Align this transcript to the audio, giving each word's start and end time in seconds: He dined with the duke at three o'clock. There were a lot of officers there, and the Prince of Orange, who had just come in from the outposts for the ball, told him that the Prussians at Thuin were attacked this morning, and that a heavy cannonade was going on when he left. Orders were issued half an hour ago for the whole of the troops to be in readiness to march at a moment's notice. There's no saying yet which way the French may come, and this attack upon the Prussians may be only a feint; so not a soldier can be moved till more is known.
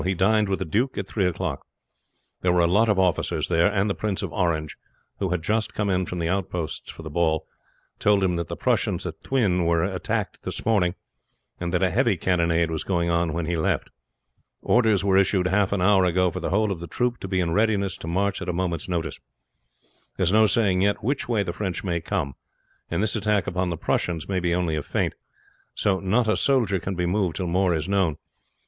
He 0.03 0.15
dined 0.15 0.49
with 0.49 0.57
the 0.57 0.65
duke 0.65 0.97
at 0.97 1.07
three 1.07 1.27
o'clock. 1.27 1.63
There 2.39 2.51
were 2.51 2.61
a 2.61 2.65
lot 2.65 2.89
of 2.89 2.97
officers 2.97 3.49
there, 3.49 3.71
and 3.71 3.87
the 3.87 3.93
Prince 3.93 4.23
of 4.23 4.33
Orange, 4.33 4.75
who 5.19 5.29
had 5.29 5.43
just 5.43 5.75
come 5.75 5.91
in 5.91 6.07
from 6.07 6.17
the 6.17 6.27
outposts 6.27 6.89
for 6.89 7.03
the 7.03 7.09
ball, 7.11 7.45
told 7.99 8.23
him 8.23 8.35
that 8.37 8.47
the 8.47 8.55
Prussians 8.55 9.05
at 9.05 9.21
Thuin 9.23 9.63
were 9.67 9.83
attacked 9.83 10.41
this 10.41 10.65
morning, 10.65 10.95
and 11.59 11.71
that 11.71 11.83
a 11.83 11.91
heavy 11.91 12.17
cannonade 12.17 12.71
was 12.71 12.83
going 12.83 13.11
on 13.11 13.31
when 13.31 13.45
he 13.45 13.55
left. 13.55 13.91
Orders 14.63 15.03
were 15.05 15.17
issued 15.17 15.45
half 15.45 15.71
an 15.71 15.83
hour 15.83 16.03
ago 16.05 16.31
for 16.31 16.39
the 16.39 16.49
whole 16.49 16.71
of 16.71 16.79
the 16.79 16.87
troops 16.87 17.19
to 17.19 17.27
be 17.27 17.39
in 17.39 17.51
readiness 17.51 17.95
to 17.97 18.07
march 18.07 18.41
at 18.41 18.49
a 18.49 18.53
moment's 18.53 18.89
notice. 18.89 19.19
There's 20.17 20.33
no 20.33 20.47
saying 20.47 20.81
yet 20.81 21.03
which 21.03 21.29
way 21.29 21.43
the 21.43 21.53
French 21.53 21.83
may 21.83 22.01
come, 22.01 22.33
and 22.89 23.03
this 23.03 23.15
attack 23.15 23.45
upon 23.45 23.69
the 23.69 23.77
Prussians 23.77 24.27
may 24.27 24.39
be 24.39 24.55
only 24.55 24.75
a 24.75 24.81
feint; 24.81 25.13
so 25.75 25.99
not 25.99 26.27
a 26.27 26.35
soldier 26.37 26.79
can 26.79 26.95
be 26.95 27.05
moved 27.05 27.35
till 27.35 27.45
more 27.45 27.75
is 27.75 27.87
known. 27.87 28.17